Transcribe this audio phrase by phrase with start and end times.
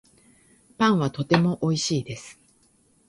[0.79, 2.39] パンはとてもおいしいです